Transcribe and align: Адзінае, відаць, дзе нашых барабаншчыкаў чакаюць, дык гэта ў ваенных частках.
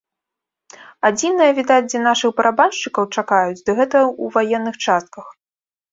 Адзінае, 1.09 1.49
відаць, 1.59 1.85
дзе 1.91 1.99
нашых 2.07 2.31
барабаншчыкаў 2.39 3.03
чакаюць, 3.15 3.61
дык 3.65 3.75
гэта 3.81 3.97
ў 4.23 4.25
ваенных 4.39 4.75
частках. 4.87 5.25